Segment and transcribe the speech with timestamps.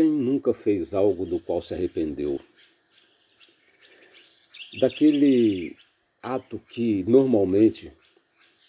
[0.00, 2.40] Quem nunca fez algo do qual se arrependeu?
[4.80, 5.76] Daquele
[6.22, 7.92] ato que normalmente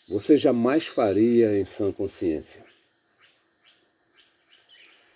[0.10, 2.62] você jamais faria em sã consciência.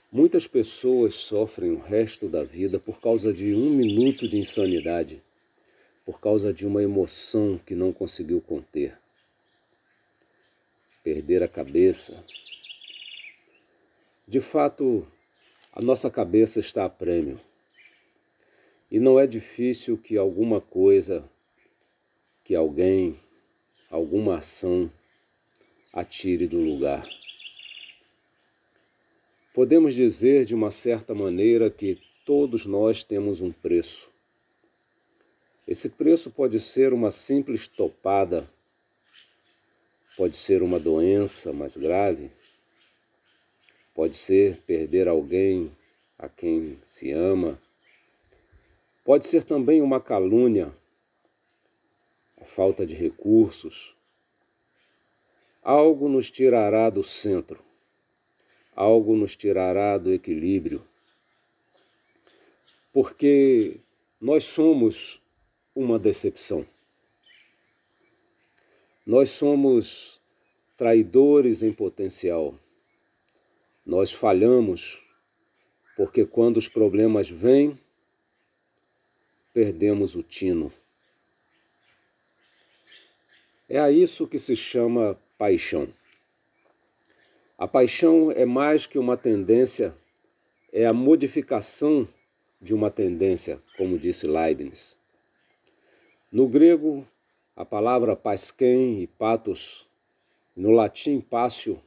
[0.09, 5.21] Muitas pessoas sofrem o resto da vida por causa de um minuto de insanidade,
[6.05, 8.97] por causa de uma emoção que não conseguiu conter.
[11.03, 12.23] Perder a cabeça.
[14.25, 15.05] De fato,
[15.75, 17.37] a nossa cabeça está a prêmio.
[18.89, 21.21] E não é difícil que alguma coisa,
[22.45, 23.19] que alguém,
[23.91, 24.89] alguma ação
[25.91, 27.05] atire do lugar.
[29.53, 34.07] Podemos dizer de uma certa maneira que todos nós temos um preço.
[35.67, 38.47] Esse preço pode ser uma simples topada,
[40.15, 42.31] pode ser uma doença mais grave,
[43.95, 45.71] pode ser perder alguém
[46.19, 47.59] a quem se ama,
[49.03, 50.71] pode ser também uma calúnia,
[52.39, 53.95] a falta de recursos.
[55.63, 57.65] Algo nos tirará do centro
[58.75, 60.83] algo nos tirará do equilíbrio,
[62.91, 63.77] porque
[64.19, 65.21] nós somos
[65.73, 66.65] uma decepção.
[69.07, 70.19] Nós somos
[70.77, 72.53] traidores em potencial.
[73.85, 74.99] Nós falhamos
[75.95, 77.79] porque quando os problemas vêm,
[79.53, 80.71] perdemos o tino.
[83.69, 85.87] É a isso que se chama paixão.
[87.57, 89.95] A paixão é mais que uma tendência,
[90.73, 92.07] é a modificação
[92.61, 94.97] de uma tendência, como disse Leibniz.
[96.31, 97.07] No grego,
[97.55, 99.85] a palavra pasquem e patos,
[100.55, 101.79] no latim pássio,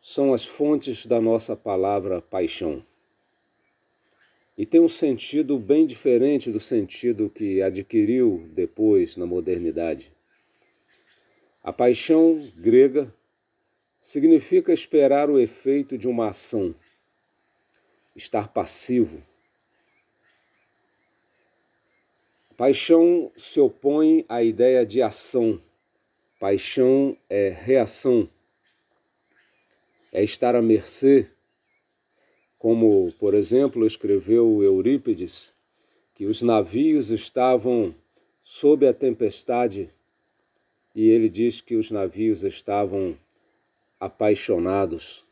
[0.00, 2.82] são as fontes da nossa palavra paixão.
[4.56, 10.10] E tem um sentido bem diferente do sentido que adquiriu depois na modernidade.
[11.62, 13.12] A paixão grega
[14.00, 16.74] significa esperar o efeito de uma ação,
[18.16, 19.22] estar passivo.
[22.56, 25.60] Paixão se opõe à ideia de ação.
[26.40, 28.28] Paixão é reação,
[30.18, 31.28] é estar à mercê,
[32.58, 35.52] como, por exemplo, escreveu Eurípides,
[36.16, 37.94] que os navios estavam
[38.42, 39.88] sob a tempestade
[40.92, 43.16] e ele diz que os navios estavam
[44.00, 45.22] apaixonados,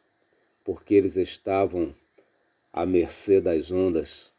[0.64, 1.92] porque eles estavam
[2.72, 4.30] à mercê das ondas.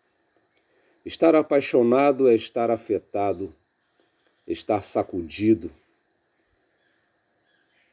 [1.06, 3.54] Estar apaixonado é estar afetado,
[4.48, 5.70] estar sacudido,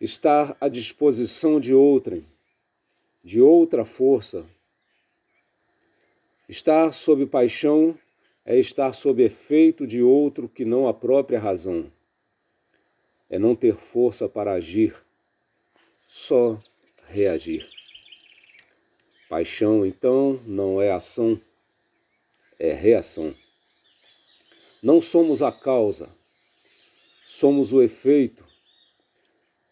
[0.00, 2.24] estar à disposição de outrem,
[3.24, 4.44] de outra força.
[6.46, 7.98] Estar sob paixão
[8.44, 11.90] é estar sob efeito de outro que não a própria razão.
[13.30, 14.94] É não ter força para agir,
[16.06, 16.60] só
[17.08, 17.64] reagir.
[19.26, 21.40] Paixão, então, não é ação,
[22.58, 23.34] é reação.
[24.82, 26.10] Não somos a causa,
[27.26, 28.44] somos o efeito.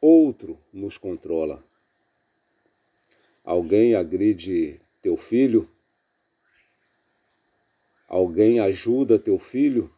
[0.01, 1.63] Outro nos controla.
[3.45, 5.69] Alguém agride teu filho?
[8.09, 9.91] Alguém ajuda teu filho?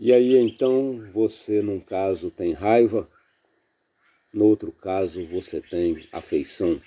[0.00, 3.08] E aí então você, num caso, tem raiva
[4.32, 6.80] no outro caso, você tem afeição.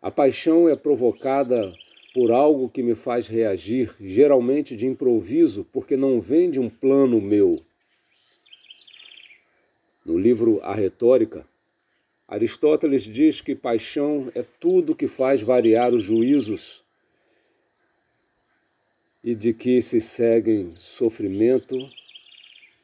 [0.00, 1.66] A paixão é provocada
[2.14, 7.20] por algo que me faz reagir, geralmente de improviso, porque não vem de um plano
[7.20, 7.60] meu.
[10.06, 11.44] No livro A Retórica,
[12.30, 16.80] Aristóteles diz que paixão é tudo que faz variar os juízos
[19.24, 21.76] e de que se seguem sofrimento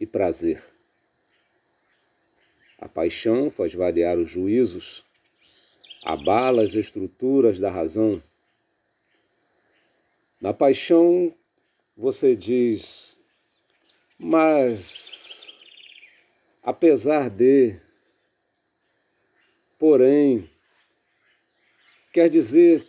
[0.01, 0.61] e prazer.
[2.77, 5.05] A paixão faz variar os juízos,
[6.03, 8.21] abala as estruturas da razão.
[10.41, 11.33] Na paixão,
[11.97, 13.17] você diz,
[14.19, 15.63] mas
[16.65, 17.86] apesar de,
[19.79, 20.49] porém,
[22.13, 22.87] quer dizer,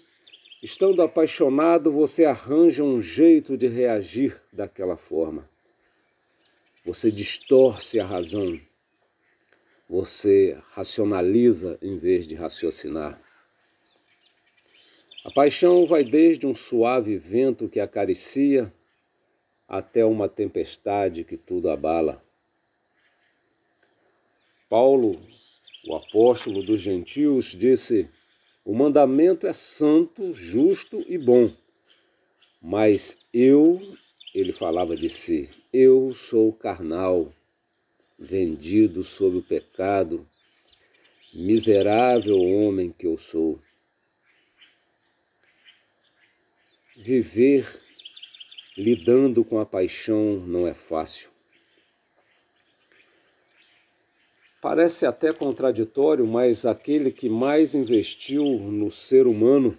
[0.64, 5.48] estando apaixonado, você arranja um jeito de reagir daquela forma.
[6.86, 8.60] Você distorce a razão
[9.90, 13.20] você racionaliza em vez de raciocinar.
[15.26, 18.72] A paixão vai desde um suave vento que acaricia
[19.68, 22.22] até uma tempestade que tudo abala.
[24.70, 25.20] Paulo,
[25.86, 28.10] o apóstolo dos gentios, disse:
[28.66, 31.52] O mandamento é santo, justo e bom.
[32.62, 33.82] Mas eu,
[34.34, 37.32] ele falava de si, eu sou carnal,
[38.18, 40.26] vendido sob o pecado,
[41.34, 43.60] miserável homem que eu sou.
[46.96, 47.68] Viver
[48.76, 51.37] lidando com a paixão não é fácil.
[54.62, 59.78] Parece até contraditório, mas aquele que mais investiu no ser humano,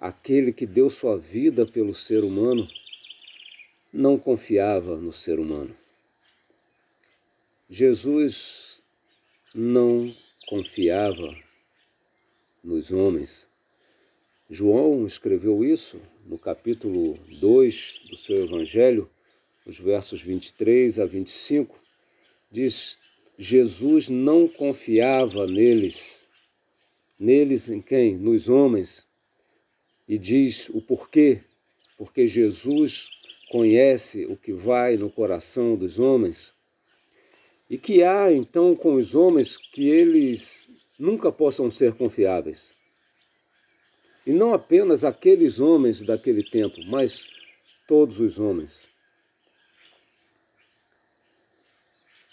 [0.00, 2.64] aquele que deu sua vida pelo ser humano,
[3.92, 5.74] não confiava no ser humano.
[7.68, 8.78] Jesus
[9.54, 10.14] não
[10.46, 11.34] confiava
[12.62, 13.46] nos homens.
[14.48, 19.10] João escreveu isso no capítulo 2 do seu Evangelho,
[19.66, 21.76] os versos 23 a 25.
[22.50, 22.96] Diz:
[23.38, 26.24] Jesus não confiava neles,
[27.18, 28.16] neles em quem?
[28.16, 29.04] Nos homens.
[30.08, 31.40] E diz o porquê?
[31.98, 33.08] Porque Jesus
[33.50, 36.52] conhece o que vai no coração dos homens.
[37.68, 40.68] E que há então com os homens que eles
[40.98, 42.72] nunca possam ser confiáveis.
[44.26, 47.24] E não apenas aqueles homens daquele tempo, mas
[47.86, 48.88] todos os homens.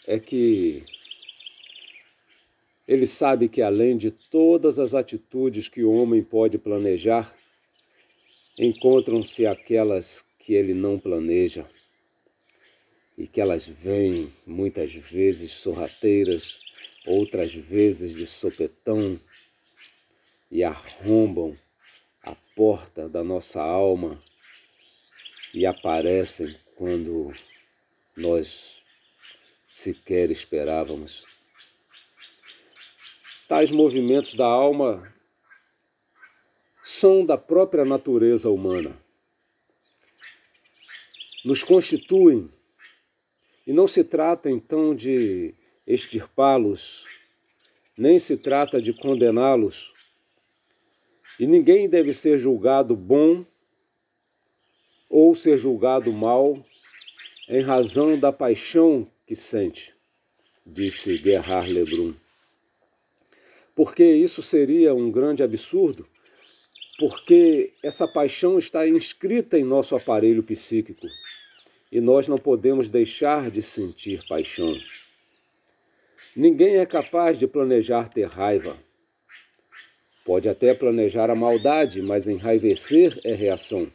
[0.07, 0.81] É que
[2.87, 7.33] ele sabe que além de todas as atitudes que o homem pode planejar,
[8.59, 11.65] encontram-se aquelas que ele não planeja.
[13.17, 16.61] E que elas vêm muitas vezes sorrateiras,
[17.05, 19.19] outras vezes de sopetão
[20.51, 21.57] e arrombam
[22.23, 24.21] a porta da nossa alma
[25.53, 27.33] e aparecem quando
[28.17, 28.82] nós
[29.73, 31.25] sequer esperávamos.
[33.47, 35.11] Tais movimentos da alma
[36.83, 38.95] são da própria natureza humana.
[41.43, 42.53] Nos constituem
[43.65, 45.55] e não se trata então de
[45.87, 47.05] extirpá-los,
[47.97, 49.91] nem se trata de condená-los.
[51.39, 53.43] E ninguém deve ser julgado bom
[55.09, 56.63] ou ser julgado mal
[57.49, 59.93] em razão da paixão que sente,
[60.65, 62.13] disse Gerhard Lebrun.
[63.75, 66.07] Porque isso seria um grande absurdo,
[66.97, 71.07] porque essa paixão está inscrita em nosso aparelho psíquico
[71.91, 74.75] e nós não podemos deixar de sentir paixão.
[76.35, 78.75] Ninguém é capaz de planejar ter raiva.
[80.25, 83.87] Pode até planejar a maldade, mas enraivecer é reação.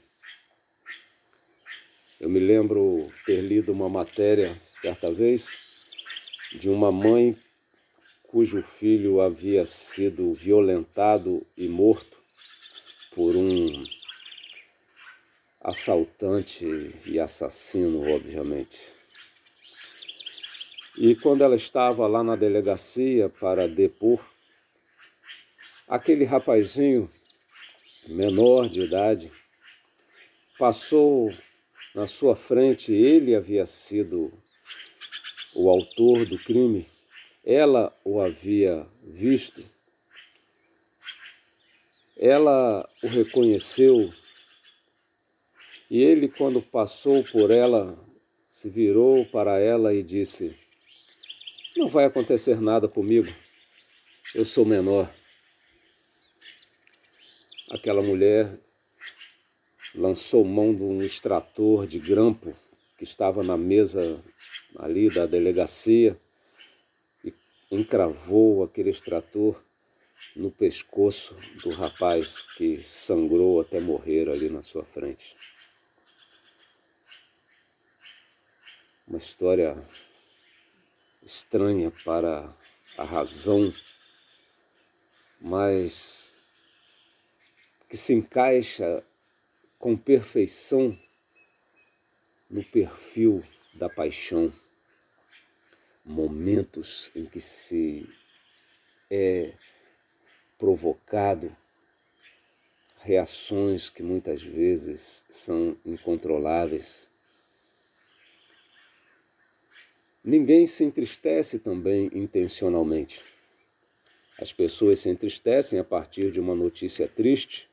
[2.21, 5.47] Eu me lembro ter lido uma matéria certa vez
[6.53, 7.37] de uma mãe
[8.25, 12.17] cujo filho havia sido violentado e morto
[13.15, 13.79] por um
[15.61, 16.65] assaltante
[17.07, 18.93] e assassino, obviamente.
[20.97, 24.21] E quando ela estava lá na delegacia para depor,
[25.87, 27.11] aquele rapazinho
[28.09, 29.33] menor de idade
[30.59, 31.33] passou
[31.95, 34.33] na sua frente, ele havia sido
[35.59, 36.87] o autor do crime,
[37.45, 39.65] ela o havia visto,
[42.17, 44.09] ela o reconheceu
[45.91, 47.99] e ele, quando passou por ela,
[48.49, 50.57] se virou para ela e disse:
[51.77, 53.35] Não vai acontecer nada comigo,
[54.37, 55.13] eu sou menor.
[57.73, 58.49] Aquela mulher
[59.93, 62.55] lançou mão de um extrator de grampo
[62.97, 64.23] que estava na mesa
[64.79, 66.17] ali da delegacia
[67.25, 67.35] e
[67.71, 69.61] encravou aquele extrator
[70.37, 75.37] no pescoço do rapaz que sangrou até morrer ali na sua frente.
[79.07, 79.77] Uma história
[81.25, 82.55] estranha para
[82.97, 83.73] a razão,
[85.41, 86.37] mas
[87.89, 89.03] que se encaixa
[89.79, 90.99] com perfeição
[92.51, 93.43] no perfil
[93.75, 94.53] da paixão,
[96.09, 98.09] momentos em que se
[99.11, 99.53] é
[100.59, 101.55] provocado
[103.03, 107.09] reações que muitas vezes são incontroláveis.
[110.25, 113.23] Ninguém se entristece também intencionalmente.
[114.39, 117.69] As pessoas se entristecem a partir de uma notícia triste,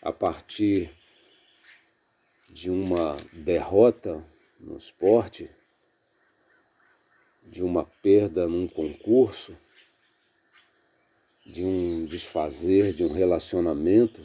[0.00, 0.90] a partir
[2.48, 4.24] de uma derrota
[4.60, 5.50] no esporte,
[7.46, 9.56] de uma perda num concurso,
[11.44, 14.20] de um desfazer de um relacionamento,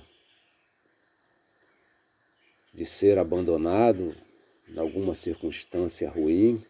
[2.73, 4.15] de ser abandonado
[4.69, 6.63] em alguma circunstância ruim.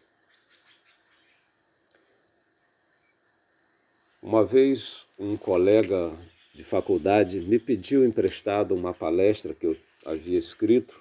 [4.22, 6.12] Uma vez um colega
[6.54, 11.00] de faculdade me pediu emprestado uma palestra que eu havia escrito,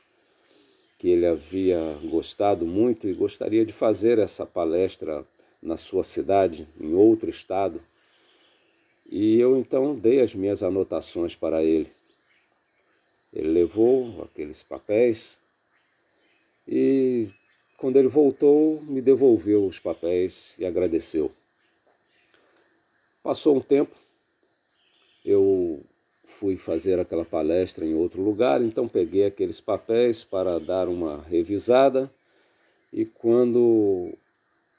[0.97, 5.25] que ele havia gostado muito e gostaria de fazer essa palestra
[5.61, 7.81] na sua cidade, em outro estado.
[9.09, 11.89] E eu então dei as minhas anotações para ele.
[13.33, 15.37] Ele levou aqueles papéis
[16.67, 17.29] e,
[17.77, 21.31] quando ele voltou, me devolveu os papéis e agradeceu.
[23.23, 23.95] Passou um tempo,
[25.23, 25.79] eu
[26.25, 32.09] fui fazer aquela palestra em outro lugar, então peguei aqueles papéis para dar uma revisada
[32.91, 34.11] e quando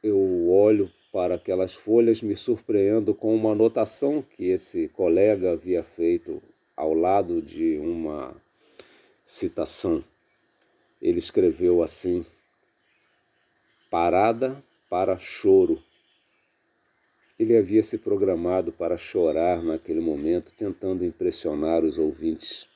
[0.02, 6.42] eu olho para aquelas folhas, me surpreendo com uma anotação que esse colega havia feito
[6.76, 8.34] ao lado de uma
[9.24, 10.02] citação.
[11.00, 12.24] Ele escreveu assim:
[13.90, 14.56] Parada
[14.88, 15.82] para choro.
[17.38, 22.66] Ele havia se programado para chorar naquele momento, tentando impressionar os ouvintes.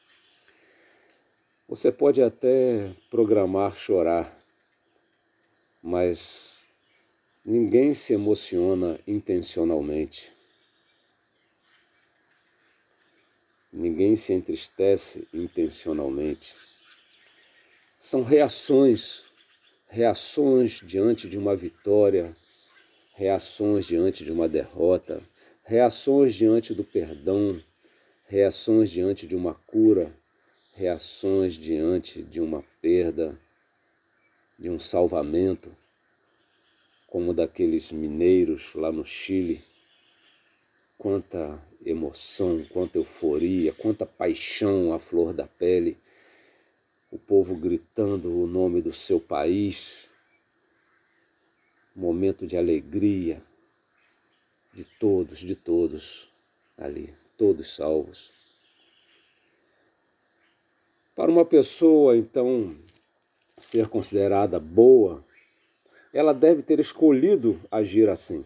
[1.68, 4.32] Você pode até programar chorar,
[5.82, 6.55] mas
[7.48, 10.32] Ninguém se emociona intencionalmente.
[13.72, 16.56] Ninguém se entristece intencionalmente.
[18.00, 19.22] São reações,
[19.88, 22.34] reações diante de uma vitória,
[23.14, 25.22] reações diante de uma derrota,
[25.64, 27.62] reações diante do perdão,
[28.26, 30.12] reações diante de uma cura,
[30.74, 33.38] reações diante de uma perda,
[34.58, 35.70] de um salvamento
[37.06, 39.62] como daqueles mineiros lá no Chile.
[40.98, 45.96] Quanta emoção, quanta euforia, quanta paixão à flor da pele.
[47.10, 50.08] O povo gritando o nome do seu país.
[51.94, 53.42] Momento de alegria
[54.76, 56.28] de todos, de todos
[56.76, 58.30] ali, todos salvos.
[61.14, 62.76] Para uma pessoa, então,
[63.56, 65.24] ser considerada boa,
[66.16, 68.42] ela deve ter escolhido agir assim.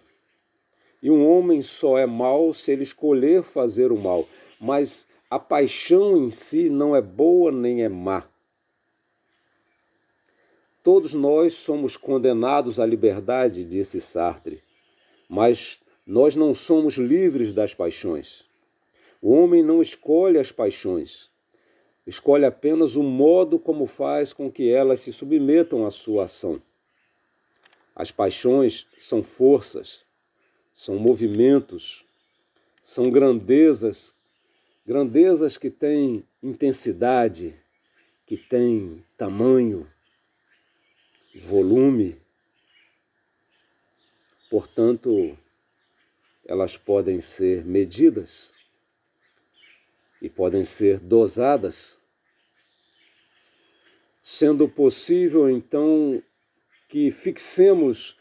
[1.00, 4.28] E um homem só é mau se ele escolher fazer o mal,
[4.60, 8.24] mas a paixão em si não é boa nem é má.
[10.82, 14.60] Todos nós somos condenados à liberdade, disse Sartre,
[15.28, 18.42] mas nós não somos livres das paixões.
[19.22, 21.28] O homem não escolhe as paixões,
[22.04, 26.60] escolhe apenas o modo como faz com que elas se submetam à sua ação.
[28.00, 30.00] As paixões são forças,
[30.74, 32.02] são movimentos,
[32.82, 34.14] são grandezas,
[34.86, 37.54] grandezas que têm intensidade,
[38.26, 39.86] que têm tamanho,
[41.44, 42.16] volume.
[44.48, 45.36] Portanto,
[46.46, 48.54] elas podem ser medidas
[50.22, 51.98] e podem ser dosadas,
[54.22, 56.22] sendo possível então
[56.90, 58.16] que fixemos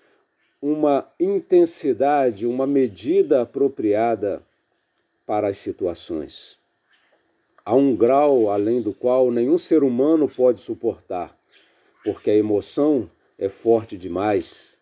[0.61, 4.41] uma intensidade, uma medida apropriada
[5.25, 6.55] para as situações.
[7.65, 11.35] Há um grau além do qual nenhum ser humano pode suportar,
[12.03, 13.09] porque a emoção
[13.39, 14.77] é forte demais.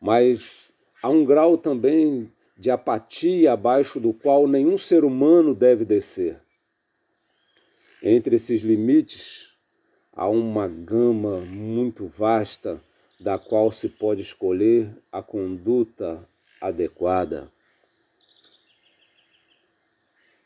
[0.00, 6.36] Mas há um grau também de apatia abaixo do qual nenhum ser humano deve descer.
[8.00, 9.51] Entre esses limites,
[10.14, 12.80] há uma gama muito vasta
[13.18, 16.22] da qual se pode escolher a conduta
[16.60, 17.50] adequada.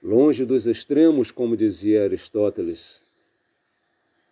[0.03, 3.03] Longe dos extremos, como dizia Aristóteles,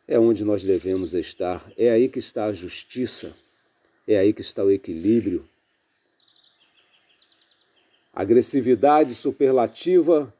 [0.07, 3.35] é onde nós devemos estar, é aí que está a justiça,
[4.07, 5.45] é aí que está o equilíbrio.
[8.12, 10.33] Agressividade superlativa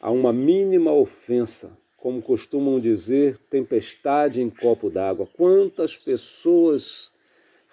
[0.00, 5.28] a uma mínima ofensa como costumam dizer, tempestade em copo d'água.
[5.34, 7.12] Quantas pessoas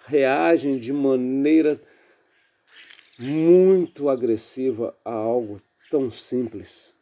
[0.06, 1.80] reagem de maneira
[3.18, 6.94] muito agressiva a algo tão simples.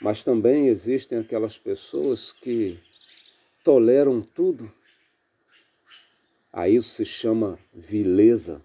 [0.00, 2.78] Mas também existem aquelas pessoas que
[3.64, 4.70] toleram tudo.
[6.52, 8.60] A isso se chama vileza,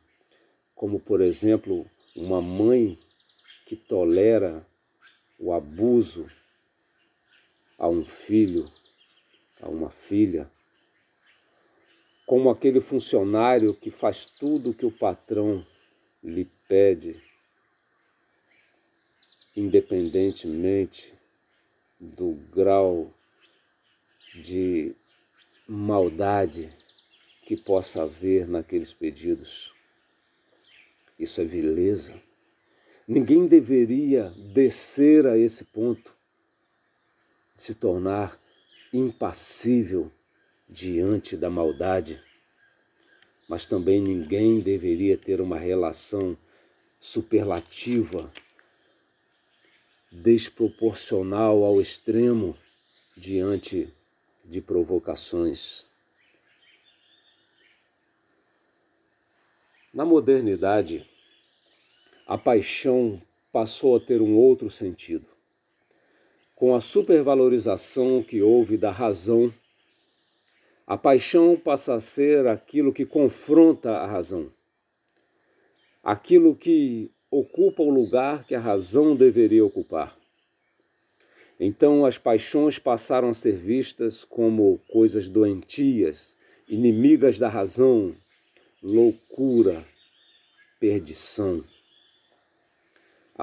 [0.75, 1.85] como por exemplo,
[2.15, 2.97] uma mãe
[3.65, 4.65] que tolera
[5.43, 6.31] o abuso
[7.77, 8.71] a um filho,
[9.61, 10.49] a uma filha,
[12.25, 15.65] como aquele funcionário que faz tudo o que o patrão
[16.23, 17.21] lhe pede,
[19.53, 21.13] independentemente
[21.99, 23.13] do grau
[24.35, 24.95] de
[25.67, 26.73] maldade
[27.45, 29.73] que possa haver naqueles pedidos.
[31.19, 32.13] Isso é vileza.
[33.07, 36.09] Ninguém deveria descer a esse ponto
[37.53, 38.39] de se tornar
[38.93, 40.09] impassível
[40.69, 42.21] diante da maldade,
[43.49, 46.37] mas também ninguém deveria ter uma relação
[47.01, 48.31] superlativa,
[50.09, 52.57] desproporcional ao extremo
[53.17, 53.89] diante
[54.45, 55.83] de provocações.
[59.93, 61.05] Na modernidade,
[62.27, 65.25] a paixão passou a ter um outro sentido.
[66.55, 69.53] Com a supervalorização que houve da razão,
[70.87, 74.49] a paixão passa a ser aquilo que confronta a razão,
[76.03, 80.15] aquilo que ocupa o lugar que a razão deveria ocupar.
[81.59, 86.35] Então as paixões passaram a ser vistas como coisas doentias,
[86.67, 88.13] inimigas da razão,
[88.81, 89.85] loucura,
[90.79, 91.63] perdição.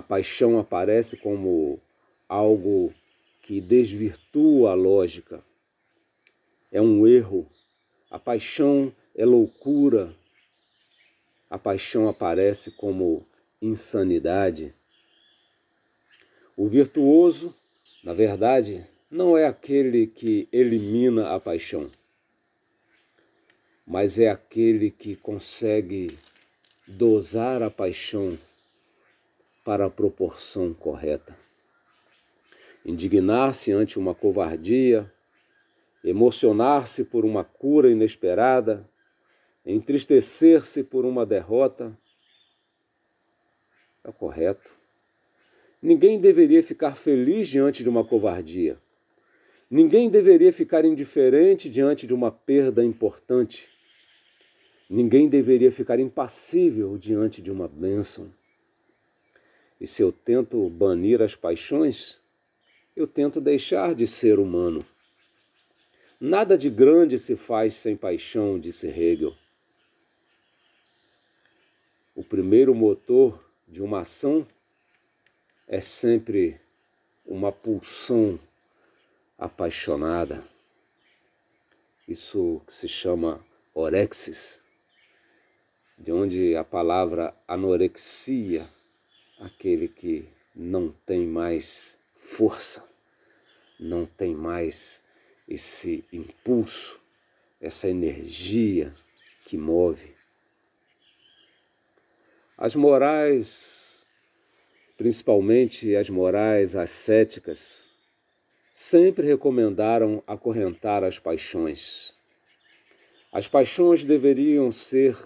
[0.01, 1.79] A paixão aparece como
[2.27, 2.91] algo
[3.43, 5.45] que desvirtua a lógica.
[6.73, 7.47] É um erro.
[8.11, 10.11] A paixão é loucura.
[11.51, 13.23] A paixão aparece como
[13.61, 14.73] insanidade.
[16.57, 17.55] O virtuoso,
[18.03, 21.91] na verdade, não é aquele que elimina a paixão,
[23.87, 26.17] mas é aquele que consegue
[26.89, 28.39] dosar a paixão
[29.65, 31.37] para a proporção correta
[32.85, 35.11] indignar-se ante uma covardia,
[36.05, 38.85] emocionar-se por uma cura inesperada,
[39.65, 41.93] entristecer-se por uma derrota.
[44.05, 44.71] É correto.
[45.83, 48.77] Ninguém deveria ficar feliz diante de uma covardia.
[49.71, 53.69] Ninguém deveria ficar indiferente diante de uma perda importante.
[54.89, 58.29] Ninguém deveria ficar impassível diante de uma bênção.
[59.81, 62.17] E se eu tento banir as paixões,
[62.95, 64.85] eu tento deixar de ser humano.
[66.21, 69.35] Nada de grande se faz sem paixão, disse Hegel.
[72.15, 74.47] O primeiro motor de uma ação
[75.67, 76.61] é sempre
[77.25, 78.39] uma pulsão
[79.39, 80.45] apaixonada.
[82.07, 83.41] Isso que se chama
[83.75, 84.59] orexis,
[85.97, 88.69] de onde a palavra anorexia,
[89.41, 92.85] aquele que não tem mais força,
[93.79, 95.01] não tem mais
[95.49, 97.01] esse impulso,
[97.61, 98.93] essa energia
[99.47, 100.15] que move.
[102.57, 104.05] As morais,
[104.97, 107.87] principalmente as morais ascéticas,
[108.73, 112.13] sempre recomendaram acorrentar as paixões.
[113.33, 115.17] As paixões deveriam ser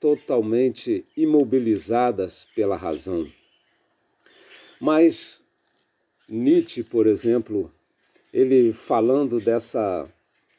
[0.00, 3.30] totalmente imobilizadas pela razão.
[4.82, 5.40] Mas
[6.28, 7.70] Nietzsche, por exemplo,
[8.34, 10.10] ele falando dessa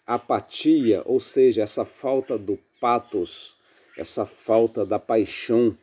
[0.08, 3.58] apatia, ou seja, essa falta do patos,
[3.98, 5.78] essa falta da paixão,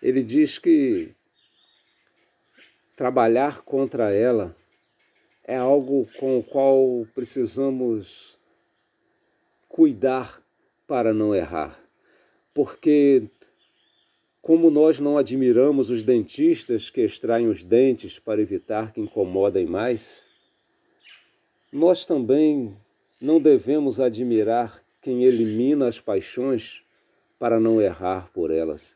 [0.00, 1.10] ele diz que
[2.96, 4.56] trabalhar contra ela
[5.46, 8.38] é algo com o qual precisamos
[9.68, 10.40] cuidar
[10.88, 11.78] para não errar.
[12.54, 13.24] Porque
[14.44, 20.18] como nós não admiramos os dentistas que extraem os dentes para evitar que incomodem mais,
[21.72, 22.76] nós também
[23.18, 26.82] não devemos admirar quem elimina as paixões
[27.38, 28.94] para não errar por elas,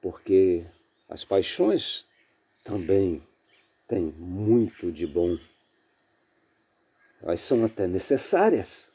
[0.00, 0.64] porque
[1.06, 2.06] as paixões
[2.64, 3.22] também
[3.86, 5.36] têm muito de bom.
[7.22, 8.88] Elas são até necessárias.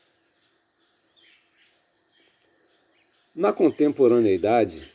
[3.35, 4.91] Na contemporaneidade,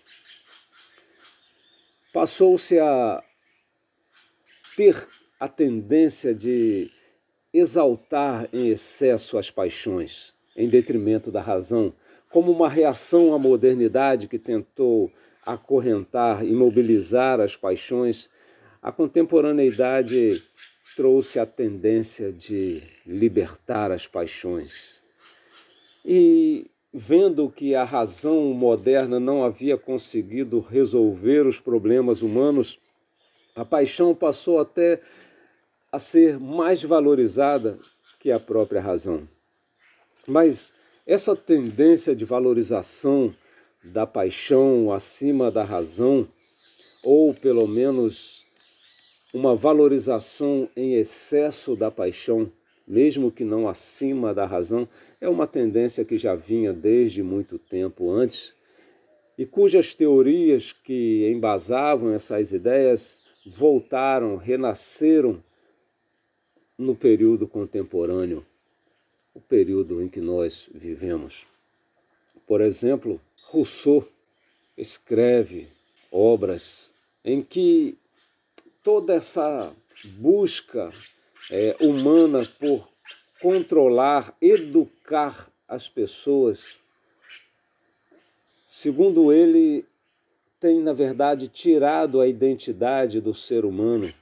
[2.16, 3.22] passou-se a
[4.74, 5.06] ter
[5.38, 6.90] a tendência de
[7.52, 11.92] exaltar em excesso as paixões, em detrimento da razão,
[12.30, 15.12] como uma reação à modernidade que tentou
[15.44, 18.30] acorrentar, imobilizar as paixões,
[18.82, 20.42] a contemporaneidade
[20.96, 25.02] trouxe a tendência de libertar as paixões.
[26.02, 26.66] E
[26.98, 32.78] vendo que a razão moderna não havia conseguido resolver os problemas humanos,
[33.54, 34.98] a paixão passou até
[35.92, 37.78] a ser mais valorizada
[38.18, 39.22] que a própria razão.
[40.26, 40.72] Mas
[41.06, 43.34] essa tendência de valorização
[43.84, 46.26] da paixão acima da razão,
[47.04, 48.46] ou pelo menos
[49.34, 52.50] uma valorização em excesso da paixão,
[52.88, 54.88] mesmo que não acima da razão,
[55.20, 58.52] é uma tendência que já vinha desde muito tempo antes
[59.38, 65.42] e cujas teorias que embasavam essas ideias voltaram, renasceram
[66.78, 68.44] no período contemporâneo,
[69.34, 71.44] o período em que nós vivemos.
[72.46, 74.06] Por exemplo, Rousseau
[74.76, 75.68] escreve
[76.10, 76.92] obras
[77.24, 77.96] em que
[78.82, 79.72] toda essa
[80.18, 80.92] busca
[81.50, 82.88] é, humana por
[83.46, 86.80] controlar, educar as pessoas,
[88.66, 89.84] segundo ele,
[90.60, 94.12] tem, na verdade, tirado a identidade do ser humano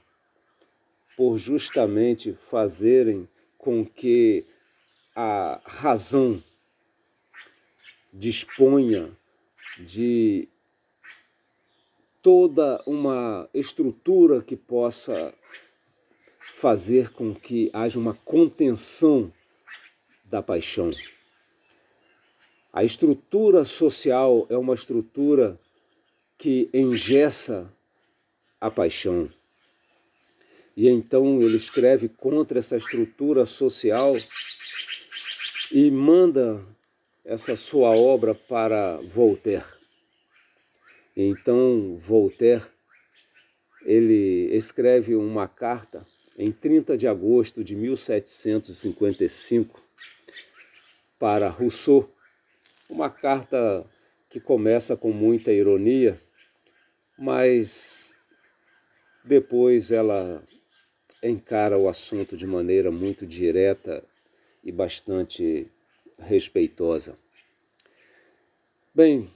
[1.17, 4.45] por justamente fazerem com que
[5.15, 6.39] a razão
[8.13, 9.09] disponha
[9.79, 10.47] de
[12.21, 15.33] toda uma estrutura que possa
[16.59, 19.31] fazer com que haja uma contenção
[20.25, 20.89] da paixão.
[22.71, 25.59] A estrutura social é uma estrutura
[26.39, 27.69] que engessa
[28.59, 29.29] a paixão.
[30.77, 34.15] E então ele escreve contra essa estrutura social
[35.71, 36.63] e manda
[37.25, 39.65] essa sua obra para Voltaire.
[41.17, 42.63] Então Voltaire
[43.85, 46.05] ele escreve uma carta
[46.37, 49.81] em 30 de agosto de 1755
[51.17, 52.09] para Rousseau,
[52.89, 53.85] uma carta
[54.29, 56.19] que começa com muita ironia,
[57.17, 58.13] mas
[59.23, 60.43] depois ela
[61.23, 64.03] encara o assunto de maneira muito direta
[64.63, 65.67] e bastante
[66.19, 67.17] respeitosa.
[68.93, 69.29] Bem,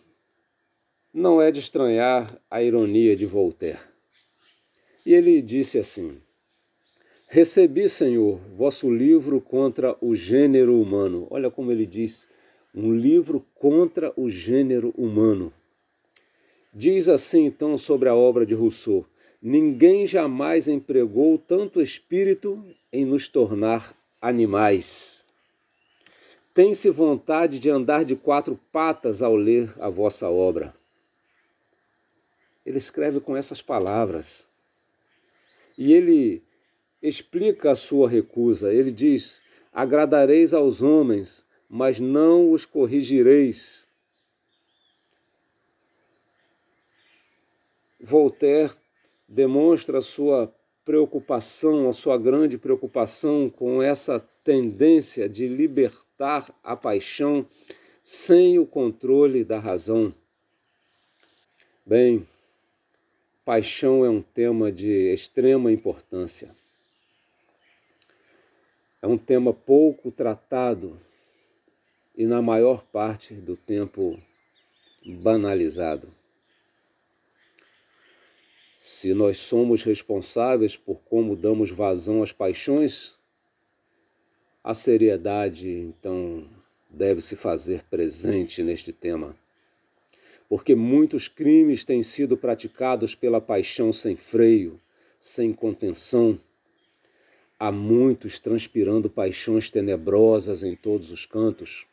[1.13, 3.79] não é de estranhar a ironia de Voltaire.
[5.05, 6.21] E ele disse assim:
[7.31, 11.27] Recebi, Senhor, vosso livro contra o gênero humano.
[11.29, 12.27] Olha como ele diz:
[12.73, 15.53] um livro contra o gênero humano.
[16.73, 19.05] Diz assim então sobre a obra de Rousseau:
[19.43, 22.59] Ninguém jamais empregou tanto espírito
[22.91, 25.23] em nos tornar animais.
[26.55, 30.73] Tem-se vontade de andar de quatro patas ao ler a vossa obra.
[32.65, 34.45] Ele escreve com essas palavras.
[35.77, 36.41] E ele
[37.01, 38.73] explica a sua recusa.
[38.73, 39.41] Ele diz:
[39.73, 43.87] Agradareis aos homens, mas não os corrigireis.
[48.01, 48.73] Voltaire
[49.27, 50.51] demonstra sua
[50.85, 57.45] preocupação, a sua grande preocupação com essa tendência de libertar a paixão
[58.03, 60.13] sem o controle da razão.
[61.85, 62.25] Bem,
[63.45, 66.49] Paixão é um tema de extrema importância.
[69.01, 70.99] É um tema pouco tratado
[72.17, 74.19] e, na maior parte do tempo,
[75.21, 76.07] banalizado.
[78.81, 83.13] Se nós somos responsáveis por como damos vazão às paixões,
[84.63, 86.45] a seriedade, então,
[86.89, 89.35] deve se fazer presente neste tema
[90.49, 94.81] porque muitos crimes têm sido praticados pela paixão sem freio,
[95.21, 96.39] sem contenção.
[97.59, 101.85] Há muitos transpirando paixões tenebrosas em todos os cantos.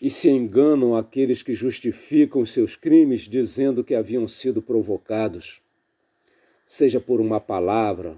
[0.00, 5.60] E se enganam aqueles que justificam seus crimes dizendo que haviam sido provocados,
[6.66, 8.14] seja por uma palavra,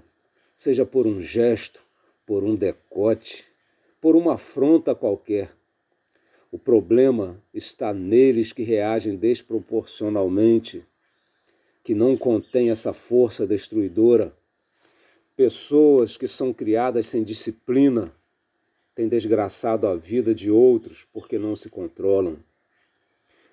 [0.55, 1.79] seja por um gesto,
[2.27, 3.43] por um decote,
[3.99, 5.49] por uma afronta qualquer
[6.51, 10.81] o problema está neles que reagem desproporcionalmente,
[11.83, 14.33] que não contêm essa força destruidora.
[15.39, 18.11] Pessoas que são criadas sem disciplina
[18.93, 22.35] têm desgraçado a vida de outros porque não se controlam.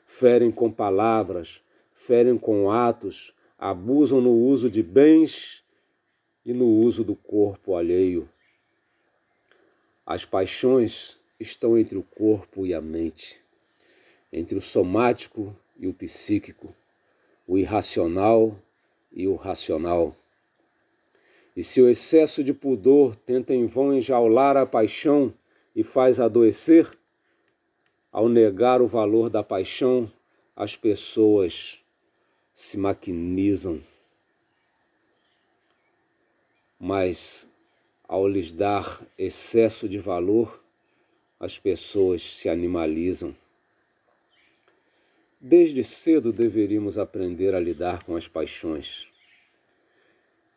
[0.04, 1.60] Ferem com palavras,
[1.96, 5.62] ferem com atos, abusam no uso de bens
[6.44, 8.28] e no uso do corpo alheio.
[10.04, 13.36] As paixões estão entre o corpo e a mente,
[14.32, 16.74] entre o somático e o psíquico,
[17.46, 18.58] o irracional
[19.12, 20.16] e o racional.
[21.56, 25.32] E se o excesso de pudor tenta em vão enjaular a paixão
[25.74, 26.86] e faz adoecer,
[28.12, 30.10] ao negar o valor da paixão,
[30.54, 31.78] as pessoas
[32.54, 33.80] se maquinizam.
[36.78, 37.46] Mas,
[38.06, 40.62] ao lhes dar excesso de valor,
[41.40, 43.34] as pessoas se animalizam.
[45.40, 49.15] Desde cedo deveríamos aprender a lidar com as paixões.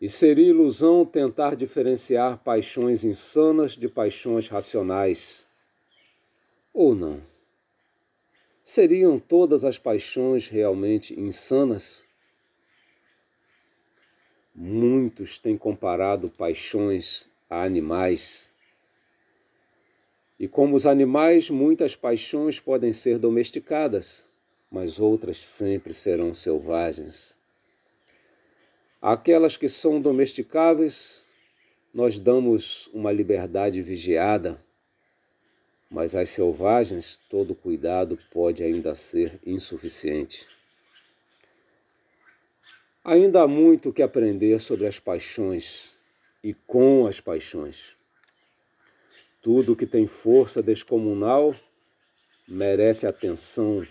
[0.01, 5.45] E seria ilusão tentar diferenciar paixões insanas de paixões racionais.
[6.73, 7.21] Ou não?
[8.63, 12.03] Seriam todas as paixões realmente insanas?
[14.55, 18.47] Muitos têm comparado paixões a animais.
[20.39, 24.23] E como os animais, muitas paixões podem ser domesticadas,
[24.71, 27.38] mas outras sempre serão selvagens.
[29.01, 31.23] Aquelas que são domesticáveis,
[31.93, 34.59] nós damos uma liberdade vigiada,
[35.89, 40.45] mas às selvagens todo cuidado pode ainda ser insuficiente.
[43.05, 45.91] Ainda há muito que aprender sobre as paixões
[46.43, 47.95] e com as paixões.
[49.41, 51.55] Tudo que tem força descomunal
[52.45, 53.87] merece atenção,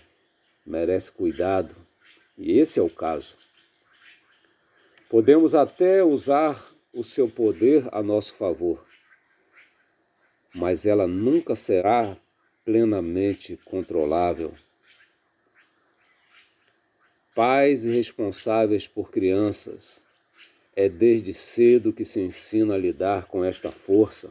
[0.63, 1.75] merece cuidado,
[2.37, 3.48] e esse é o caso.
[5.09, 8.85] Podemos até usar o seu poder a nosso favor,
[10.53, 12.15] mas ela nunca será
[12.63, 14.53] plenamente controlável.
[17.33, 19.99] Pais responsáveis por crianças,
[20.75, 24.29] é desde cedo que se ensina a lidar com esta força,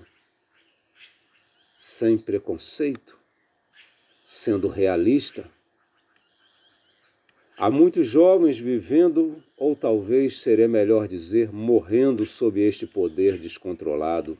[1.77, 3.19] sem preconceito,
[4.25, 5.58] sendo realista
[7.61, 14.38] Há muitos jovens vivendo, ou talvez seria melhor dizer, morrendo sob este poder descontrolado.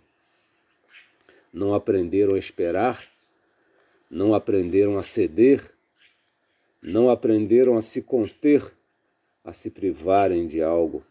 [1.52, 3.04] Não aprenderam a esperar,
[4.09, 5.68] não aprenderam a ceder,
[6.81, 8.64] não aprenderam a se conter,
[9.44, 11.04] a se privarem de algo.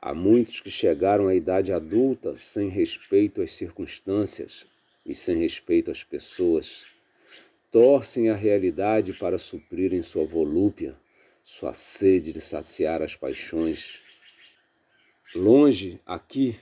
[0.00, 4.64] Há muitos que chegaram à idade adulta sem respeito às circunstâncias
[5.04, 6.97] e sem respeito às pessoas
[7.70, 10.94] torcem a realidade para suprirem sua volúpia,
[11.44, 14.00] sua sede de saciar as paixões.
[15.34, 16.58] Longe, aqui,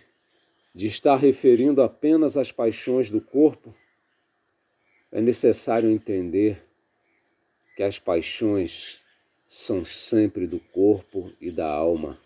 [0.75, 3.75] de estar referindo apenas às paixões do corpo,
[5.13, 6.63] é necessário entender
[7.77, 8.99] que as paixões
[9.49, 12.19] são sempre do corpo e da alma.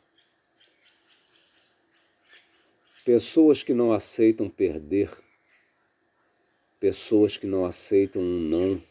[3.04, 5.10] Pessoas que não aceitam perder
[6.80, 8.82] pessoas que não aceitam um não.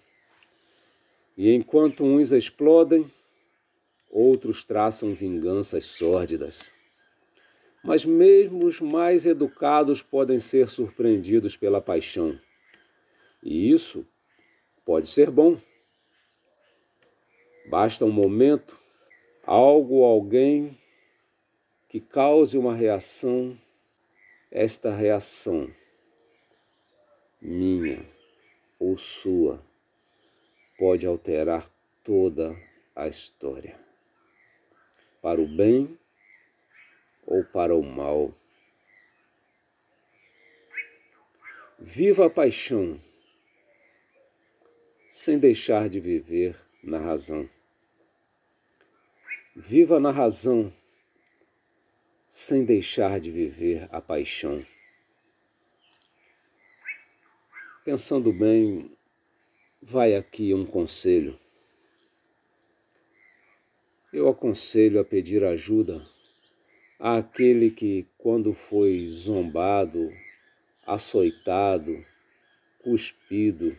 [1.35, 3.09] E enquanto uns explodem,
[4.11, 6.71] outros traçam vinganças sórdidas.
[7.83, 12.37] Mas mesmo os mais educados podem ser surpreendidos pela paixão.
[13.41, 14.05] E isso
[14.85, 15.57] pode ser bom.
[17.69, 18.77] Basta um momento,
[19.45, 20.77] algo ou alguém
[21.89, 23.57] que cause uma reação,
[24.51, 25.71] esta reação
[27.41, 28.05] minha
[28.79, 29.63] ou sua,
[30.77, 31.69] pode alterar
[32.03, 32.55] toda
[32.95, 33.77] a história,
[35.21, 35.97] para o bem
[37.25, 38.33] ou para o mal.
[41.77, 42.99] Viva a paixão
[45.09, 47.49] sem deixar de viver na razão.
[49.55, 50.73] Viva na razão
[52.29, 54.65] sem deixar de viver a paixão.
[57.91, 58.87] Pensando bem,
[59.81, 61.35] vai aqui um conselho.
[64.13, 65.99] Eu aconselho a pedir ajuda
[66.99, 70.07] àquele que, quando foi zombado,
[70.85, 72.05] açoitado,
[72.83, 73.75] cuspido,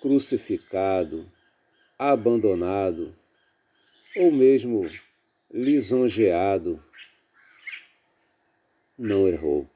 [0.00, 1.24] crucificado,
[1.96, 3.14] abandonado
[4.16, 4.90] ou mesmo
[5.52, 6.82] lisonjeado,
[8.98, 9.70] não errou.